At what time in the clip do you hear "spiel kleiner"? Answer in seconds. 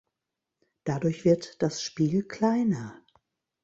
1.83-3.05